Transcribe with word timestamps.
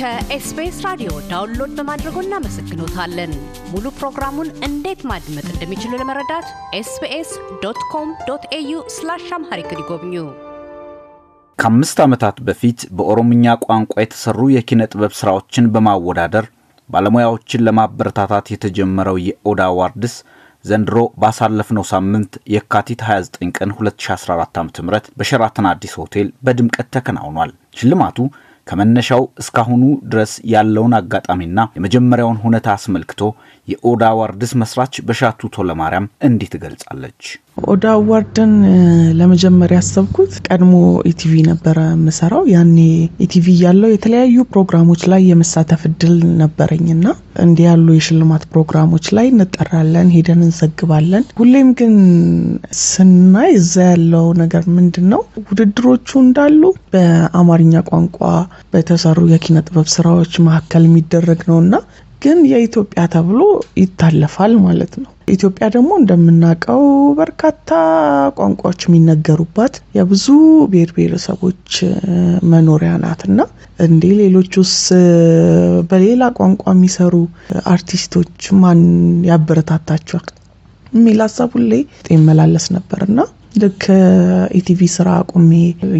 ከ 0.00 0.30
SBS 0.30 0.76
ራዲዮ 0.84 1.10
download 1.30 1.72
በማድረጎ 1.78 2.16
እናመሰግኖታለን። 2.22 3.32
ሙሉ 3.72 3.86
ፕሮግራሙን 3.98 4.48
እንዴት 4.66 5.00
ማድመጥ 5.10 5.44
እንደሚችሉ 5.46 5.90
ለመረዳት 6.00 6.46
SBS 6.78 7.30
dot 7.64 7.80
com 7.90 8.08
dot 8.28 8.44
au 8.58 8.72
slash 8.94 9.26
Amharic 9.38 9.70
ይጎብኙ። 9.74 10.14
ከአምስት 11.58 11.98
ዓመታት 12.06 12.36
በፊት 12.46 12.80
በኦሮምኛ 12.96 13.56
ቋንቋ 13.66 13.94
የተሰሩ 14.00 14.48
የኪነ 14.54 14.88
ጥበብ 14.92 15.14
ሥራዎችን 15.20 15.70
በማወዳደር 15.74 16.46
ባለሙያዎችን 16.88 17.64
ለማበረታታት 17.68 18.48
የተጀመረው 18.54 19.18
የኦዳ 19.26 19.62
አዋርድስ 19.70 20.14
ዘንድሮ 20.64 20.98
ባሳለፍነው 21.20 21.86
ሳምንት 21.92 22.32
የካቲት 22.54 23.02
29 23.06 23.58
ቀን 23.58 23.72
2014 23.78 24.58
ዓ 24.58 24.86
ም 24.86 24.88
በሸራተን 25.18 25.68
አዲስ 25.70 25.94
ሆቴል 26.00 26.30
በድምቀት 26.46 26.90
ተከናውኗል። 26.96 27.52
ሽልማቱ 27.78 28.18
ከመነሻው 28.70 29.22
እስካሁኑ 29.42 29.82
ድረስ 30.12 30.32
ያለውን 30.52 30.96
አጋጣሚና 30.98 31.60
የመጀመሪያውን 31.76 32.40
ሁኔታ 32.44 32.68
አስመልክቶ 32.76 33.22
የኦዳ 33.68 34.02
አዋርድስ 34.12 34.52
መስራች 34.62 34.94
በሻቱ 35.08 35.50
ቶለማርያም 35.56 36.10
እንዲህ 36.28 36.50
ትገልጻለች። 36.54 37.22
ኦዳ 37.56 37.84
አዋርድን 37.94 38.52
ለመጀመሪያ 39.18 39.78
ያሰብኩት 39.80 40.32
ቀድሞ 40.46 40.72
ኢቲቪ 41.10 41.32
ነበረ 41.48 41.78
የምሰራው። 41.88 42.44
ያኔ 42.52 42.76
ኢቲቪ 43.24 43.46
ያለው 43.62 43.90
የተለያዩ 43.92 44.44
ፕሮግራሞች 44.52 45.02
ላይ 45.12 45.22
የመሳተፍ 45.28 45.82
እድል 45.88 46.14
ነበረኝና 46.40 47.04
እንዲህ 47.44 47.64
ያሉ 47.68 47.86
የሽልማት 47.96 48.44
ፕሮግራሞች 48.52 49.06
ላይ 49.18 49.26
እንጠራለን፣ 49.32 50.10
ሄደን 50.16 50.40
እንዘግባለን። 50.46 51.26
ሁሌም 51.40 51.70
ግን 51.80 51.94
ስናይ 52.84 53.52
እዛ 53.60 53.74
ያለው 53.90 54.26
ነገር 54.42 54.64
ምንድን 54.76 55.08
ነው? 55.14 55.22
ውድድሮቹ 55.48 56.08
እንዳሉ 56.24 56.62
በአማርኛ 56.92 57.74
ቋንቋ 57.90 58.18
በተሰሩ 58.72 59.28
የኪነ 59.32 59.58
ጥበብ 59.66 59.88
ስራዎች 59.96 60.32
መካከል 60.46 60.84
የሚደረግ 60.88 61.42
ነውና 61.50 61.74
ግን 62.22 62.38
የኢትዮጵያ 62.50 63.02
ተብሎ 63.12 63.40
ይታለፋል 63.80 64.52
ማለት 64.64 64.92
ነው። 65.02 65.10
ኢትዮጵያ 65.34 65.64
ደግሞ 65.74 65.90
እንደምናውቀው 66.00 66.82
በርካታ 67.18 67.68
ቋንቋዎች 68.38 68.80
የሚነገሩባት 68.86 69.74
የብዙ 69.96 70.26
ብሔር 70.72 70.90
ብሔረሰቦች 70.96 71.72
መኖሪያ 72.52 72.92
ናትና 73.04 73.40
እንዴ 73.86 74.04
ሌሎቹስ 74.20 74.74
በሌላ 75.90 76.22
ቋንቋ 76.38 76.64
የሚሰሩ 76.74 77.14
አርቲስቶች 77.72 78.48
ማን 78.62 78.82
ያበረታታቸዋል 79.30 80.28
የሚል 80.92 81.20
ሀሳብ 81.24 81.50
ሁሌ 81.56 81.72
ይመላለስ 82.14 82.66
ነበርና 82.76 83.18
ልክ 83.62 83.82
ኢቲቪ 84.58 84.80
ስራ 84.94 85.08
አቁሜ 85.22 85.50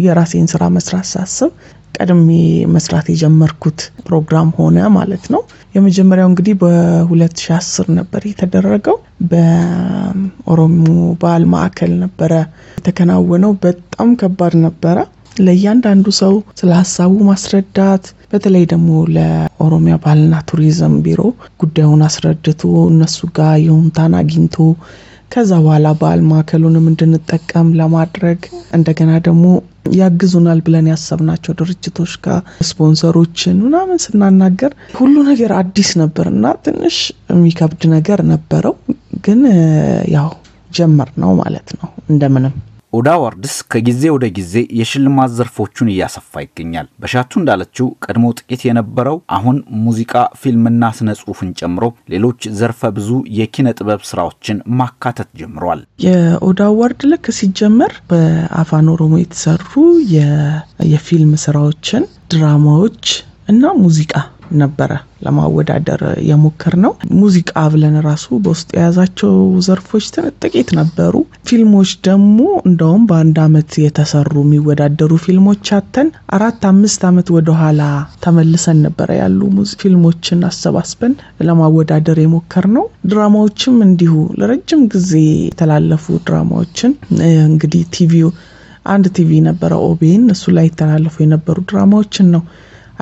የራሴን 0.05 0.47
ስራ 0.51 0.63
መስራት 0.75 1.07
ሳስብ 1.11 1.51
ቀድሜ 1.95 2.29
መስራት 2.75 3.07
የጀመርኩት 3.11 3.79
ፕሮግራም 4.07 4.49
ሆነ 4.57 4.77
ማለት 4.95 5.25
ነው። 5.33 5.41
የመጀመሪያው 5.75 6.29
እንግዲህ 6.29 6.55
በ2010 6.61 7.89
ነበር 7.99 8.21
የተደረገው። 8.29 8.97
በኦሮሞ 9.31 10.85
ባህል 11.21 11.43
ማዕከል 11.53 11.91
ነበረ 12.03 12.31
የተከናወነው። 12.79 13.53
በጣም 13.65 14.09
ከባድ 14.21 14.55
ነበረ። 14.65 14.97
ለእያንዳንዱ 15.39 16.07
ሰው 16.21 16.33
ስለ 16.59 16.71
ሀሳቡ 16.79 17.13
ማስረዳት 17.27 18.03
በተለይ 18.31 18.65
ደግሞ 18.71 18.89
ለኦሮሚያ 19.15 19.95
ባህልና 20.03 20.35
ቱሪዝም 20.49 20.95
ቢሮ 21.05 21.21
ጉዳዩን 21.61 22.01
አስረድቶ 22.07 22.61
እነሱ 22.91 23.19
ጋር 23.37 23.55
ይሁንታን 23.63 24.13
አግኝቶ 24.19 24.57
ከዛ 25.31 25.51
በኋላ 25.63 25.87
ባህል 25.99 26.21
ማዕከሉንም 26.29 26.85
እንድንጠቀም 26.91 27.67
ለማድረግ 27.79 28.39
እንደገና 28.77 29.11
ደግሞ 29.27 29.43
ያግዙናል 29.95 30.59
ብለን 30.65 30.87
ያሰብናቸው 30.91 31.53
ድርጅቶች 31.59 32.13
ጋር 32.25 32.39
ስፖንሰሮችን 32.67 33.57
ምናምን 33.65 34.01
ስናናገር 34.05 34.73
ሁሉ 34.97 35.15
ነገር 35.29 35.51
አዲስ 35.59 35.91
ነበር 36.01 36.27
እና 36.33 36.53
ትንሽ 36.65 36.97
የሚከብድ 37.31 37.83
ነገር 37.95 38.21
ነበረው። 38.31 38.75
ግን 39.25 39.41
ያው 40.15 40.29
ጀመርነው 40.71 41.31
ማለት 41.41 41.69
ነው 41.79 41.89
እንደምንም። 42.09 42.53
ኦዳ 42.93 43.09
አዋርድስ 43.17 43.53
ከጊዜ 43.71 44.01
ወደ 44.13 44.25
ጊዜ 44.37 44.53
የሽልማት 44.79 45.29
ዘርፎቹን 45.35 45.91
እያሰፋ 45.91 46.41
ይገኛል። 46.43 46.87
በሻቱ 47.01 47.31
እንዳለችው 47.41 47.87
ቀድሞ 48.05 48.31
ጥቂት 48.39 48.61
የነበረው 48.67 49.17
አሁን 49.37 49.57
ሙዚቃ፣ 49.83 50.13
ፊልምና 50.41 50.89
ስነ 50.97 51.15
ጽሁፍን 51.19 51.51
ጨምሮ 51.59 51.83
ሌሎች 52.13 52.49
ዘርፈ 52.59 52.91
ብዙ 52.97 53.09
የኪነ 53.37 53.73
ጥበብ 53.79 54.01
ስራዎችን 54.09 54.59
ማካተት 54.81 55.29
ጀምሯል። 55.41 55.81
የኦዳ 56.05 56.59
አዋርድ 56.69 57.01
ልክ 57.11 57.27
ሲጀመር 57.39 57.95
በአፋን 58.11 58.91
ኦሮሞ 58.95 59.15
የተሰሩ 59.21 59.71
የፊልም 60.91 61.33
ስራዎችን፣ 61.45 62.03
ድራማዎች 62.33 63.05
እና 63.49 63.73
ሙዚቃ 63.81 64.13
ነበረ 64.59 64.91
ለማወዳደር 65.25 66.01
የሞከር 66.27 66.75
ነው። 66.83 66.91
ሙዚቃ 67.17 67.53
ብለን 67.73 67.95
ራሱ 68.07 68.27
በውስጡ 68.43 68.69
የያዛቸው 68.75 69.33
ዘርፎች 69.67 70.05
ጥቂት 70.43 70.69
ነበሩ። 70.79 71.13
ፊልሞች 71.49 71.91
ደግሞ 72.07 72.39
እንደውም 72.65 73.03
በአንድ 73.09 73.37
አመት 73.45 73.71
የተሰሩ 73.83 74.33
የሚወዳደሩ 74.43 75.11
ፊልሞች 75.25 75.65
አጥተን 75.77 76.07
አራት 76.35 76.61
አምስት 76.71 77.01
አመት 77.09 77.29
ወደኋላ 77.35 77.81
ተመልሰን 78.25 78.79
ነበረ 78.87 79.09
ያሉ 79.21 79.39
ፊልሞችን 79.81 80.39
አሰባስበን 80.47 81.13
ለማወዳደር 81.47 82.17
የሞከርነው። 82.21 82.85
ድራማዎችም 83.11 83.75
እንዲሁ 83.87 84.13
ለረጅም 84.41 84.81
ጊዜ 84.93 85.11
የተላለፉ 85.43 86.05
ድራማዎችን 86.27 86.91
እንግዲህ 87.45 87.83
ቲቪው 87.95 88.31
አንድ 88.87 89.05
ቲቪ 89.15 89.31
ነበረ 89.47 89.73
ኦቤን፣ 89.87 90.23
እሱ 90.33 90.43
ላይ 90.55 90.65
የተላለፉ 90.69 91.15
የነበሩ 91.23 91.57
ድራማዎችን 91.69 92.27
ነው 92.35 92.43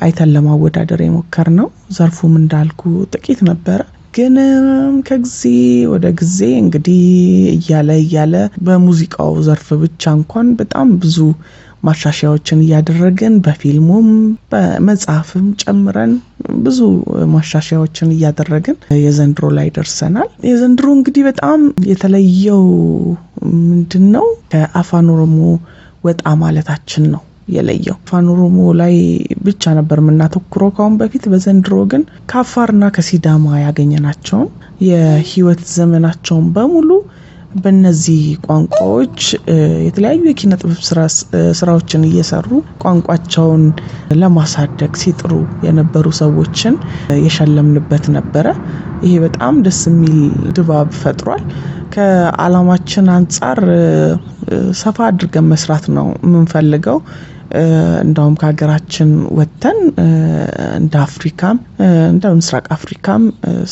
አይተን 0.00 0.32
ለማወዳደር 0.34 1.00
የሞከርነው። 1.04 1.68
ዘርፉም 1.96 2.34
እንዳልኩ 2.40 2.82
ጥቂት 3.12 3.40
ነበረ። 3.48 3.80
ግን 4.14 4.36
ከጊዜ 5.08 5.40
ወደ 5.92 6.06
ጊዜ 6.20 6.38
እንግዲህ 6.62 7.02
እያለ 7.56 7.90
እያለ 8.02 8.34
በሙዚቃው 8.66 9.32
ዘርፍ 9.46 9.68
ብቻ 9.82 10.12
እንኳን 10.18 10.48
በጣም 10.60 10.88
ብዙ 11.02 11.18
ማሻሻያዎችን 11.84 12.58
እያደረግን 12.64 13.34
በፊልሙም 13.44 14.08
በመጽሐፍም 14.52 15.46
ጨምረን 15.62 16.12
ብዙ 16.64 16.78
ማሻሻያዎችን 17.34 18.12
እያደረግን 18.16 18.76
የዘንድሮ 19.04 19.48
ላይ 19.58 19.68
ደርሰናል። 19.76 20.28
የዘንድሮ 20.48 20.88
እንግዲህ 20.96 21.24
በጣም 21.30 21.60
የተለየው 21.90 22.62
ምንድን 23.62 24.06
ነው? 24.16 24.26
ከአፋን 24.52 25.08
ኦሮሞ 25.14 25.38
ወጣ 26.04 26.24
ማለታችን 26.42 27.04
ነው 27.14 27.22
የለየው 27.48 27.96
አፋን 28.00 28.26
ኦሮሞ 28.32 28.58
ላይ 28.80 28.94
ብቻ 29.40 29.72
ነበር 29.78 29.98
የምናተኩረው 30.02 30.70
ካሁን 30.76 30.94
በፊት። 31.00 31.24
በዘንድሮ 31.32 31.76
ግን 31.92 32.02
ከአፋርና 32.30 32.84
ከሲዳማ 32.96 33.46
ያገኘናቸውን 33.64 34.48
የህይወት 34.88 35.62
ዘመናቸውን 35.74 36.46
በሙሉ 36.54 36.90
በእነዚህ 37.54 38.18
ቋንቋዎች 38.46 39.16
የተለያዩ 39.86 40.20
የኪነ 40.28 40.52
ጥበብ 40.60 40.80
ስራዎችን 41.58 42.02
እየሰሩ 42.08 42.48
ቋንቋቸውን 42.82 43.64
ለማሳደግ 44.20 44.92
ሲጥሩ 45.00 45.32
የነበሩ 45.66 46.06
ሰዎችን 46.20 46.74
የሸለምንበት 47.20 48.06
ነበረ። 48.16 48.46
ይሄ 49.02 49.12
በጣም 49.24 49.56
ደስ 49.66 49.80
የሚል 49.90 50.16
ድባብ 50.56 50.88
ፈጥሯል። 51.00 51.42
ከዓላማችን 51.94 53.06
አንጻር 53.14 53.60
ሰፋ 54.80 54.98
አድርገን 55.08 55.46
መስራት 55.52 55.84
ነው 55.96 56.06
የምንፈልገው። 56.24 56.98
እንዳውም 58.04 58.34
ከሀገራችን 58.40 59.08
ወጥተን 59.38 59.78
እንደ 60.78 60.94
አፍሪካም 61.04 61.56
እንደ 62.10 62.32
ምስራቅ 62.38 62.64
አፍሪካም 62.76 63.22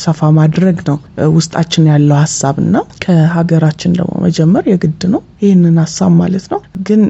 ሰፋ 0.03 0.29
ማድረግ 0.39 0.77
ነው 0.89 0.97
ውስጣችን 1.35 1.87
ያለው 1.91 2.17
ሀሳብ 2.21 2.55
እና 2.63 2.75
ከሀገራችን 3.03 3.95
ደግሞ 3.99 4.13
መጀመር 4.25 4.65
የግድ 4.71 5.03
ነው 5.13 5.21
ይህንን 5.43 5.77
ሀሳብ 5.83 6.11
ማለት 6.21 6.45
ነው። 6.53 6.59
ግን 6.87 7.01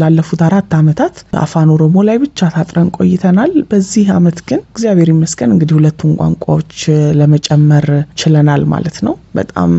ላለፉት 0.00 0.42
አራት 0.48 0.72
ዓመታት 0.78 1.14
አፋን 1.42 1.70
ኦሮሞ 1.74 2.04
ላይ 2.08 2.18
ብቻ 2.24 2.48
ታጥረን 2.54 2.90
ቆይተናል። 2.98 3.52
በዚህ 3.70 4.08
አመት 4.16 4.40
ግን 4.48 4.62
እግዚአብሔር 4.70 5.10
ይመስገን 5.14 5.52
እንግዲህ 5.54 5.76
ሁለቱን 5.78 6.16
ቋንቋዎች 6.20 6.74
ለመጨመር 7.20 7.88
ችለናል 8.22 8.64
ማለት 8.74 8.98
ነው። 9.08 9.16
በጣም 9.34 9.72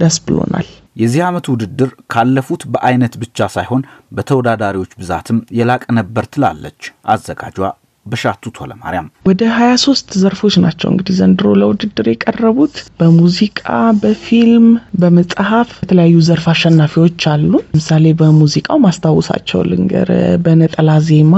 ደስ 0.00 0.18
ብሎናል። 0.26 0.68
የዚህ 0.96 1.22
ዓመቱ 1.26 1.46
ውድድር 1.54 1.90
ካለፉት 2.12 2.64
በአይነት 2.72 3.14
ብቻ 3.22 3.48
ሳይሆን 3.54 3.82
በተወዳዳሪዎች 4.16 4.92
ብዛትም 5.00 5.38
የላቀ 5.58 5.84
ነበር 5.98 6.26
ትላለች 6.34 6.82
አዘጋጇ 7.14 7.58
በሻቱ 8.06 8.50
ቶለማርያም። 8.56 9.06
ወደ 9.28 9.42
23 9.52 10.16
ዘርፎች 10.22 10.54
ናቸው 10.64 10.88
እንግዲህ 10.90 11.14
ዘንድሮ 11.18 11.46
ለውድድር 11.60 12.06
የቀረቡት። 12.10 12.74
በሙዚቃ፣ 12.98 13.62
በፊልም፣ 14.02 14.66
በመጽሐፍ 15.00 15.70
የተለያዩ 15.78 16.16
ዘርፍ 16.28 16.46
አሸናፊዎች 16.52 17.24
አሉ። 17.32 17.52
ለምሳሌ 17.66 18.12
በሙዚቃው 18.20 18.78
ማስታወሳቸው 18.84 19.62
ልንገር። 19.70 20.10
በነጠላ 20.44 20.98
ዜማ 21.08 21.34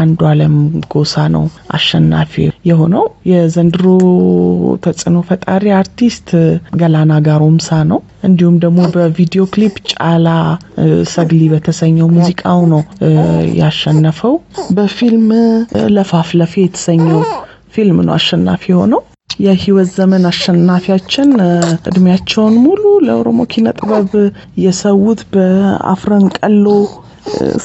አንዱ 0.00 0.20
አለም 0.32 0.56
ጎሳ 0.94 1.26
ነው 1.34 1.46
አሸናፊ 1.76 2.34
የሆነው። 2.70 3.06
የዘንድሮ 3.30 3.86
ተጽዕኖ 4.84 5.18
ፈጣሪ 5.28 5.64
አርቲስት 5.78 6.28
ገላና 6.76 7.12
ጋሮምሳ 7.26 7.70
ነው። 7.92 8.00
እንዲሁም 8.24 8.56
ደግሞ 8.62 8.80
በቪዲዮ 8.94 9.42
ክሊፕ 9.52 9.74
ጫላ 9.92 10.28
ሰግሊ 11.14 11.42
በተሰኘው 11.52 12.08
ሙዚቃው 12.16 12.60
ነው 12.72 12.82
ያሸነፈው። 13.60 14.34
በፊልም 14.76 15.26
ለፋፍለፌ 15.96 16.54
የተሰኘው 16.62 17.20
ፊልም 17.74 17.98
ነው 18.06 18.14
አሸናፊ 18.16 18.64
የሆነው። 18.72 19.02
የህይወት 19.40 19.88
ዘመን 19.96 20.24
አሸናፊያችን 20.28 21.28
እድሜያቸውን 21.88 22.54
ሙሉ 22.64 22.82
ለኦሮሞ 23.06 23.40
ኪነ 23.52 23.68
ጥበብ 23.78 24.12
የሰዉት 24.64 25.20
በአፍረን 25.32 26.26
ቀሎ 26.38 26.66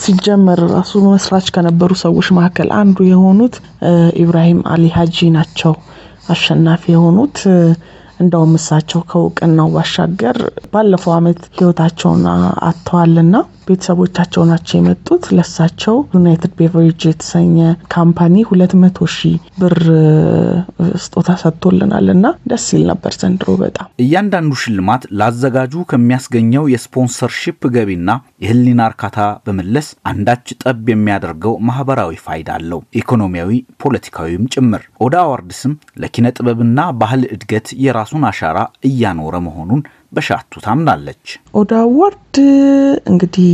ሲጀመር 0.02 0.60
ራሱ 0.74 1.02
መስራች 1.08 1.48
ከነበሩ 1.56 1.92
ሰዎች 2.04 2.28
መካከል 2.38 2.70
አንዱ 2.80 2.98
የሆኑት 3.10 3.56
ኢብራሂም 4.22 4.60
አሊ 4.74 4.86
ሀጂ 4.96 5.30
ናቸው 5.36 5.74
አሸናፊ 6.34 6.84
የሆኑት። 6.94 7.38
እንደውም 8.20 8.54
እሳቸው 8.60 9.02
ከእውቅናው 9.12 9.70
ባሻገር 9.76 10.38
ባለፈው 10.74 11.14
ዓመት 11.18 11.40
ህይወታቸውን 11.60 12.24
አጥተዋልና 12.70 13.36
ቤተሰቦቻቸው 13.70 14.44
ናቸው 14.50 14.76
የመጡት። 14.80 15.24
ለሳቸው 15.38 15.96
ዩናይትድ 16.16 16.54
ቤቨሬጅ 16.60 17.02
የተሰኘ 17.08 17.58
company 17.94 18.36
ሁለት 18.50 18.74
መቶ 18.82 19.08
ሺህ 19.16 19.34
ብር 19.62 19.78
ስጦታ 21.04 21.30
ሰጥቶልናል 21.42 22.08
እና 22.14 22.26
ደስ 22.50 22.66
ይል 22.74 22.84
ነበር 22.92 23.14
ዘንድሮ 23.20 23.56
በጣም። 23.62 23.88
እያንዳንዱ 24.04 24.52
ሽልማት 24.62 25.04
ላዘጋጁ 25.20 25.84
ከሚያስገኘው 25.92 26.66
የ 26.74 26.87
sponsorship 26.87 27.62
ገቢና 27.76 28.10
የህሊና 28.44 28.82
እርካታ 28.90 29.16
በመለስ 29.46 29.88
አንዳች 30.12 30.48
ጠብ 30.64 30.86
የሚያደርገው 30.92 31.56
ማህበራዊ 31.70 32.14
ፋይዳ 32.26 32.50
አለው፣ 32.60 32.82
ኢኮኖሚያዊ፣ 33.00 33.52
ፖለቲካዊም 33.84 34.44
ጭምር። 34.54 34.84
ኦዳ 35.06 35.16
አዋርድስም 35.26 35.74
ለኪነ 36.02 36.28
ጥበብና 36.38 36.68
ባህል 37.02 37.24
እድገት 37.34 37.68
የራሱን 37.84 38.24
አሻራ 38.30 38.58
እያኖረ 38.90 39.36
መሆኑን 39.48 39.82
በሻቱ 40.12 40.62
ታምናለች። 40.64 41.26
ኦዳ 41.60 41.72
አዋርድ 41.84 42.38
እንግዲህ 43.12 43.52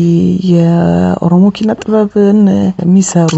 የኦሮሞ 0.51 1.45
ኪነ 1.57 1.71
ጥበብን 1.81 2.39
የሚሰሩ 2.83 3.33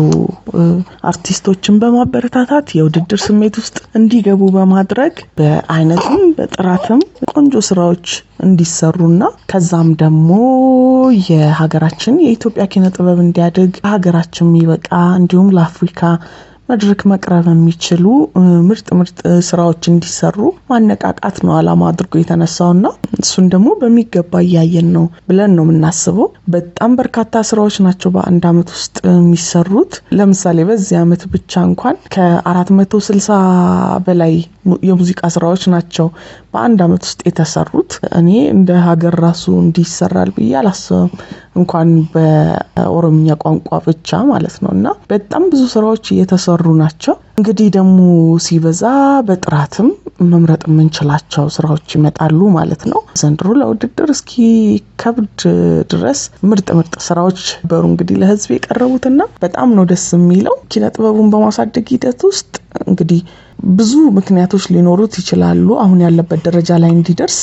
አርቲስቶችን 1.10 1.80
በማበረታታት 1.81 2.68
የውድድር 2.78 3.19
ስሜት 3.25 3.56
ውስጥ 3.62 3.78
እንዲገቡ 4.00 4.42
በማድረግ 4.56 5.14
በአይነትም 5.40 6.22
በጥራትም 6.38 7.02
ቆንጆ 7.34 7.56
ስራዎች 7.69 8.08
እንዲሰሩና 8.48 9.22
ከዛም 9.52 9.90
ደግሞ 10.02 10.31
የሀገራችን 11.30 12.22
የኢትዮጵያ 12.24 12.66
ኪነ 12.74 12.86
ጥበብ 12.96 13.20
እንዲያድግ 13.24 13.74
ሀገራችን 13.92 14.50
የሚበቃ 14.50 14.90
እንዲሁም 15.20 15.50
ለአፍሪካ 15.58 16.02
መድረክ 16.69 17.02
መቅረብ 17.12 17.46
የሚችሉ 17.52 18.06
ምርጥ 18.68 18.88
ምርጥ 19.00 19.18
ስራዎች 19.48 19.84
እንዲሰሩ 19.92 20.38
ማነቃቃት 20.72 21.38
ነው 21.46 21.54
አላማ 21.58 21.81
አድርጎ 21.92 22.14
የተነሳውና 22.19 22.88
እሱን 23.19 23.46
ደግሞ 23.54 23.69
በሚገባ 23.81 24.42
እያየን 24.46 24.90
ነው 24.96 25.06
ብለን 25.30 25.54
ነው 25.58 25.66
የምናስበው። 25.66 26.28
በጣም 26.54 26.92
በርካታ 27.00 27.44
ስራዎች 27.50 27.78
ናቸው 27.88 28.12
በአንድ 28.16 28.46
አመት 28.52 28.69
ውስጥ 28.75 28.96
የሚሰሩት። 29.12 29.94
ለምሳሌ 30.18 30.66
በዚህ 30.69 30.98
አመት 31.04 31.24
ብቻ 31.34 31.64
እንኳን 31.69 31.98
ከአራት 32.16 32.72
መቶ 32.78 33.02
ስልሳ 33.08 33.30
በላይ 34.08 34.36
የሙዚቃ 34.88 35.22
ስራዎች 35.34 35.63
ናቸው 35.74 36.08
በአንድ 36.57 36.80
አመት 36.83 37.04
ውስጥ 37.06 37.19
የተሰሩት። 37.27 37.92
እኔ 38.19 38.30
እንደ 38.54 38.69
ሀገር 38.86 39.15
ራሱ 39.24 39.44
እንዲሰራል 39.59 40.30
ብዬ 40.36 40.51
አላስብም፣ 40.59 41.09
እንኳን 41.56 41.89
በኦሮምኛ 42.13 43.36
ቋንቋ 43.44 43.80
ብቻ 43.86 44.19
ማለት 44.30 44.56
ነው። 44.63 44.71
እና 44.75 44.88
በጣም 45.12 45.44
ብዙ 45.51 45.62
ስራዎች 45.74 46.06
እየተሰሩ 46.13 46.74
ናቸው። 46.81 47.15
እንግዲህ 47.38 47.68
ደግሞ 47.75 47.98
ሲበዛ 48.45 48.83
በጥራትም 49.27 49.89
መምረጥ 50.27 50.62
የምንችላቸው 50.69 51.45
ስራዎች 51.56 51.95
ይመጣሉ 51.98 52.39
ማለት 52.57 52.83
ነው። 52.92 53.00
ዘንድሮ 53.21 53.50
ለውድድር 53.60 54.10
እስኪ 54.15 54.33
ከብድ 55.01 55.42
ድረስ 55.92 56.21
ምርጥ 56.50 56.69
ምርጥ 56.80 56.95
ስራዎች 57.07 57.42
ነበሩ 57.60 57.83
እንግዲህ 57.92 58.18
ለህዝብ 58.21 58.51
የቀረቡትና 58.56 59.21
በጣም 59.44 59.75
ነው 59.77 59.86
ደስ 59.92 60.07
የሚለው። 60.18 60.56
ኪነ 60.71 60.88
ጥበቡን 60.95 61.30
በማሳደግ 61.33 61.86
ሂደት 61.95 62.21
ውስጥ 62.30 62.51
እንግዲህ 62.88 63.21
ብዙ 63.59 63.92
ምክንያቶች 64.18 64.65
ሊኖሩት 64.74 65.13
ይችላሉ። 65.21 65.68
አሁን 65.83 66.00
ያለበት 66.06 66.39
ደረጃ 66.48 66.69
ላይ 66.83 66.92
እንዲደርስ 66.95 67.38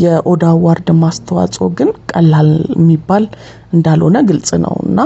የኦዳ 0.00 0.44
አዋርድ 0.54 0.88
ማስተዋጽኦ 1.02 1.66
ግን 1.78 1.90
ቀላል 2.12 2.50
የሚባል 2.74 3.24
እንዳልሆነ 3.72 4.18
ግልጽ 4.30 4.50
ነው 4.64 4.74
እና 4.86 5.00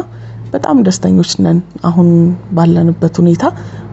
በጣም 0.52 0.82
ደስተኞች 0.86 1.30
ነን 1.44 1.58
አሁን 1.84 2.08
ባለንበት 2.56 3.14
ሁኔታ። 3.22 3.44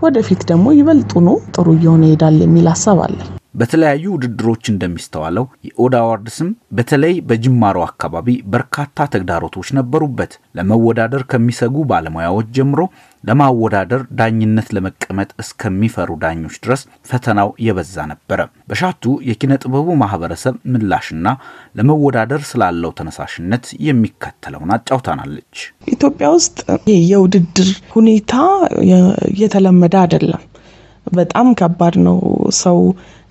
ወደፊት 0.03 0.41
ደግሞ 0.51 0.67
ይበልጡኑ 0.77 1.27
ጥሩ 1.55 1.67
እየሆነ 1.77 2.03
ይሄዳል 2.07 2.37
የሚል 2.43 2.67
ሀሳብ 2.73 2.99
አለን። 3.05 3.29
በተለያዩ 3.53 4.03
ውድድሮች 4.13 4.63
እንደሚስተዋለው 4.71 5.45
የኦዳ 5.67 5.95
አዋርድ 6.03 6.27
ስም 6.35 6.49
በተለይ 6.71 7.15
በጅማሮ 7.29 7.77
አካባቢ 7.87 8.27
በርካታ 8.53 9.07
ተግዳሮቶች 9.13 9.69
ነበሩበት። 9.77 10.33
ለመወዳደር 10.57 11.23
ከሚሰጉ 11.31 11.75
ባለሙያዎች 11.89 12.47
ጀምሮ 12.57 12.81
ለማወዳደር 13.23 14.01
ዳኝነት 14.19 14.67
ለመቀመጥ 14.75 15.29
እስከሚፈሩ 15.43 16.11
ዳኞች 16.23 16.55
ድረስ 16.63 16.81
ፈተናው 17.09 17.49
የበዛ 17.65 18.05
ነበረ። 18.11 18.39
በሻቱ 18.69 19.13
የኪነ 19.29 19.53
ጥበቡ 19.63 19.87
ማህበረሰብ 20.01 20.55
ምላሽና 20.73 21.27
ለመወዳደር 21.77 22.43
ስላለው 22.51 22.93
ተነሳሽነት 22.99 23.67
የሚከተለውን 23.87 24.73
አጫውታናለች። 24.77 25.59
ኢትዮጵያ 25.87 26.29
ውስጥ 26.37 26.57
የውድድር 27.09 27.69
ሁኔታ 27.91 28.33
የተለመደ 29.41 29.95
አይደለም። 30.01 30.41
በጣም 31.07 31.47
ከባድ 31.59 31.95
ነው። 32.05 32.17
ሰው 32.61 32.79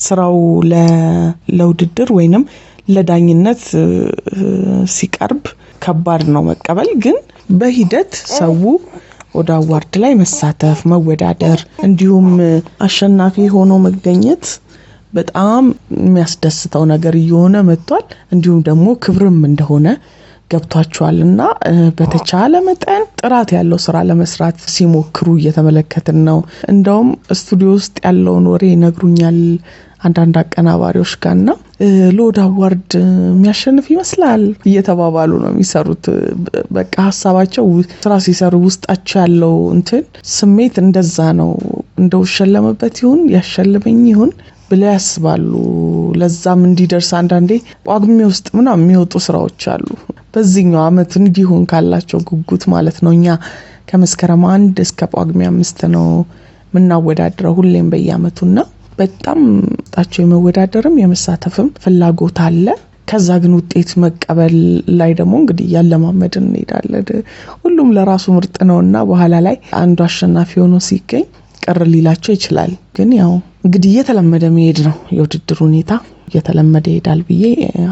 ስራው 0.00 0.36
ለውድድር 1.58 2.08
ወይንም 2.18 2.44
ለዳኝነት 2.88 3.62
ሲቀርብ 4.94 5.42
ከባድ 5.82 6.22
ነው 6.34 6.42
መቀበል። 6.48 6.90
ግን 7.04 7.16
በሂደት 7.58 8.12
ሰው 8.38 8.54
ወደ 9.34 9.50
አዋርድ 9.58 9.94
ላይ 10.02 10.12
መሳተፍ፣ 10.20 10.78
መወዳደር 10.92 11.58
እንዲሁም 11.86 12.28
አሸናፊ 12.86 13.36
ሆኖ 13.54 13.72
መገኘት 13.84 14.44
በጣም 15.12 15.64
የሚያስደስተው 16.00 16.82
ነገር 16.92 17.14
እየሆነ 17.20 17.56
መጥቷል። 17.68 18.04
እንዲሁም 18.34 18.60
ደግሞ 18.68 18.86
ክብርም 19.04 19.38
እንደሆነ 19.48 19.86
ገብቷቸዋል 20.50 21.18
እና 21.26 21.40
በተቻለ 21.98 22.54
መጠን 22.66 23.04
ጥራት 23.20 23.50
ያለው 23.56 23.80
ስራ 23.84 23.96
ለመስራት 24.08 24.58
ሲሞክሩ 24.74 25.28
እየተመለከትን 25.38 26.18
ነው። 26.28 26.38
እንደውም 26.72 27.10
ስቱዲዮ 27.40 27.70
ውስጥ 27.78 27.96
ያለውን 28.06 28.46
ወሬ 28.52 28.64
ይነግሩኛል 28.72 29.38
አንዳንድ 30.02 30.34
አቀናባሪዎች 30.40 31.12
ጋርና 31.22 31.50
ለኦዳ 32.16 32.38
አዋርድ 32.46 32.92
የሚያሸንፍ 33.30 33.86
ይመስላል 33.92 34.42
እየተባባሉ 34.68 35.30
ነው 35.42 35.50
የሚሰሩት። 35.52 36.04
በቃ 36.76 36.94
ሀሳባቸው 37.08 37.66
ስራ 38.04 38.14
ሲሰሩ 38.26 38.54
ውስጣቸው 38.64 39.18
ያለው 39.22 39.54
እንትን 39.74 40.02
ስሜት 40.34 40.76
እንደዛ 40.84 41.18
ነው። 41.40 41.50
እንደው 42.00 42.24
ሸለመበት 42.34 42.96
ይሁን 43.02 43.20
ያሸልመኝ 43.36 44.00
ይሁን 44.12 44.32
ብለው 44.70 44.90
ያስባሉ። 44.90 45.52
ለዛም 46.20 46.60
እንዲደርስ 46.66 47.10
አንዳንዴ 47.18 47.52
ጳጉሜ 47.86 48.18
ውስጥ 48.28 48.46
ምናምን 48.58 48.84
የሚወጡ 48.84 49.14
ስራዎች 49.24 49.62
አሉ። 49.72 49.86
በዚህኛው 50.34 50.82
አመት 50.86 51.12
እንዲሆን 51.20 51.62
ካላቸው 51.70 52.20
ጉጉት 52.28 52.64
ማለት 52.72 52.98
ነው። 53.04 53.12
እኛ 53.16 53.26
ከመስከረም 53.88 54.44
አንድ 54.54 54.76
እስከ 54.84 55.08
ጳጉሜ 55.12 55.40
አምስት 55.48 55.80
ነው 55.94 56.06
የምናወዳድረው 56.72 57.54
ሁሌም 57.58 57.86
በየአመቱና 57.92 58.58
በጣም 58.98 59.40
ጣቸው 59.94 60.20
የመወዳደርም 60.22 60.96
የመሳተፍም 61.00 61.68
ፍላጎት 61.84 62.38
አለ። 62.46 62.66
ከዛ 63.08 63.28
ግን 63.42 63.52
ውጤት 63.58 63.90
መቀበል 64.02 64.54
ላይ 64.98 65.12
ደግሞ 65.20 65.32
እንግዲህ 65.40 65.64
እያለማመድን 65.68 66.44
እንሄዳለን። 66.48 67.06
ሁሉም 67.62 67.88
ለራሱ 67.96 68.24
ምርጥ 68.36 68.56
ነው 68.70 68.78
እና 68.84 69.02
በኋላ 69.08 69.34
ላይ 69.46 69.56
አንዱ 69.80 69.98
አሸናፊ 70.06 70.52
ሆኖ 70.62 70.76
ሲገኝ 70.88 71.24
ቅር 71.62 71.80
ሊላቸው 71.92 72.32
ይችላል። 72.36 72.72
ግን 72.96 73.10
ያው 73.18 73.32
እንግዲህ 73.64 73.90
እየተለመደ 73.92 74.44
መሄድ 74.54 74.78
ነው 74.86 74.96
የውድድር 75.16 75.58
ሁኔታ 75.66 75.92
እየተለመደ 76.30 76.86
ይሄዳል 76.92 77.22
ብዬ 77.28 77.42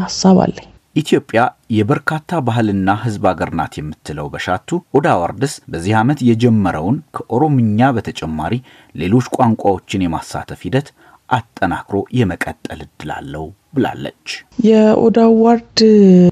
ሀሳብ 0.03 0.37
አለኝ። 0.45 0.67
ኢትዮጵያ 0.95 1.41
የበርካታ 1.69 2.39
ባህልና 2.45 2.89
ሕዝብ 3.01 3.23
አገር 3.31 3.49
ናት 3.57 3.73
የምትለው 3.77 4.27
በሻቱ 4.33 4.69
ኦዳ 4.97 5.07
አዋርድስ 5.15 5.53
በዚህ 5.71 5.93
ዓመት 5.99 6.19
የጀመረውን 6.27 6.97
ከኦሮምኛ 7.15 7.89
በተጨማሪ 7.97 8.55
ሌሎች 8.95 9.27
ቋንቋዎችን 9.37 10.05
የማሳተፍ 10.05 10.61
ሂደት 10.67 10.87
አጠናክሮ 11.29 11.97
የመቀጠል 12.19 12.79
እድል 12.85 13.11
አለው 13.17 13.45
ብላለች። 13.73 14.27
የኦዳ 14.65 15.17
አዋርድ 15.27 15.79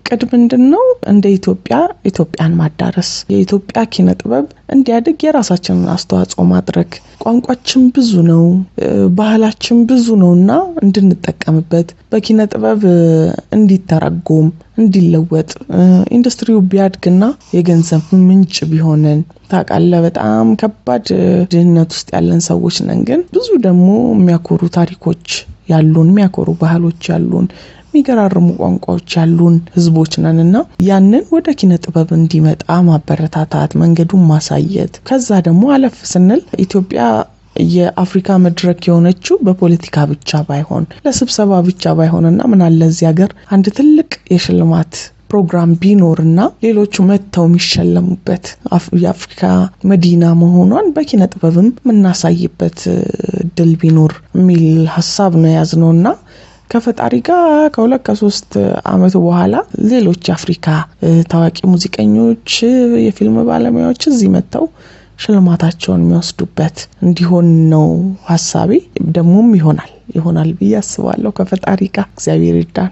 ዕቅድ 0.07 0.21
ምንድን 0.31 0.63
ነው? 0.71 0.83
እንደ 1.11 1.25
ኢትዮጵያ 1.35 1.75
ኢትዮጵያን 2.09 2.53
ማዳረስ፣ 2.59 3.11
የኢትዮጵያ 3.33 3.81
ኪነ 3.93 4.09
ጥበብ 4.19 4.45
እንዲያድግ 4.75 5.17
የራሳችንን 5.25 5.85
አስተዋጽኦ 5.93 6.43
ማድረግ። 6.51 6.89
ቋንቋችን 7.23 7.83
ብዙ 7.95 8.11
ነው፣ 8.29 8.43
ባህላችን 9.19 9.77
ብዙ 9.89 10.07
ነው 10.23 10.31
እና 10.37 10.51
እንድንጠቀምበት 10.83 11.89
በኪነ 12.11 12.39
ጥበብ 12.51 12.81
እንዲተረጎም 13.57 14.47
እንዲለወጥ 14.77 15.49
ኢንዱስትሪው 16.17 16.59
ቢያድግና 16.71 17.23
የገንዘብ 17.55 18.03
ምንጭ 18.27 18.57
ቢሆንን 18.71 19.21
ታውቃለህ፣ 19.51 20.01
በጣም 20.07 20.47
ከባድ 20.61 21.05
ድህነት 21.51 21.91
ውስጥ 21.95 22.09
ያለን 22.15 22.41
ሰዎች 22.49 22.77
ነን። 22.87 23.01
ግን 23.09 23.21
ብዙ 23.35 23.49
ደግሞ 23.67 23.87
የሚያኮሩ 24.13 24.61
ታሪኮች 24.77 25.27
ያሉን 25.67 26.09
የሚያኮሩ 26.11 26.49
ባህሎች 26.61 27.01
ያሉን 27.11 27.47
የሚገራርሙ 27.89 28.47
ቋንቋዎች 28.59 29.09
ያሉን 29.17 29.55
ህዝቦች 29.75 30.13
ነን 30.23 30.39
እና 30.43 30.57
ያንን 30.87 31.23
ወደ 31.35 31.53
ኪነ 31.59 31.73
ጥበብ 31.83 32.09
እንዲመጣ 32.17 32.59
ማበረታታት፣ 32.87 33.71
መንገዱን 33.81 34.27
ማሳየት። 34.31 34.93
ከዛ 35.09 35.39
ደግሞ 35.47 35.63
አለፍ 35.75 35.97
ስንል 36.11 36.41
ኢትዮጵያ 36.65 37.01
የአፍሪካ 37.71 38.29
መድረክ 38.43 38.79
የሆነችው 38.87 39.35
በፖለቲካ 39.45 40.03
ብቻ 40.11 40.41
ባይሆን 40.47 40.83
ለስብሰባ 41.05 41.61
ብቻ 41.67 41.93
ባይሆንና 41.99 42.41
ምናለ 42.51 42.81
እዚህ 42.91 43.07
ሀገር 43.11 43.31
አንድ 43.55 43.67
ትልቅ 43.77 44.09
የሽልማት 44.33 44.93
ፕሮግራም 45.29 45.71
ቢኖርና 45.81 46.39
ሌሎቹ 46.63 47.05
መጥተው 47.07 47.45
የሚሸለሙበት 47.47 48.45
የአፍሪካ 49.01 49.41
መዲና 49.91 50.33
መሆኗን 50.41 50.87
በኪነ 50.95 51.23
ጥበብም 51.33 51.69
የምናሳይበት 51.81 52.79
እድል 53.43 53.71
ቢኖር 53.81 54.13
የሚል 54.37 54.63
ሀሳብ 54.95 55.33
ነው 55.41 55.49
የያዝነው 55.51 55.91
እና 55.97 56.07
ከፈጣሪ 56.71 57.15
ጋር 57.27 57.43
ከሁለት 57.75 58.01
ከሶስት 58.07 58.49
አመት 58.91 59.13
በኋላ 59.21 59.53
ሌሎች 59.91 60.21
የአፍሪካ 60.29 60.65
ታዋቂ 61.31 61.57
ሙዚቀኞች፣ 61.71 62.49
የፊልም 63.05 63.37
ባለሙያዎች 63.49 64.03
እዚህ 64.11 64.29
መጥተው 64.35 64.65
ሽልማታቸውን 65.19 66.03
የሚወስዱበት 66.03 66.77
እንዲሆን 67.03 67.47
ነው 67.71 67.87
ሀሳቤ። 68.27 68.71
ደግሞም 69.11 69.49
ይሆናል 69.57 69.91
ይሆናል 70.17 70.51
ብዬ 70.59 70.73
አስባለሁ። 70.81 71.31
ከፈጣሪ 71.39 71.81
ጋር 71.95 72.07
እግዚአብሔር 72.11 72.57
ይርዳን። 72.59 72.91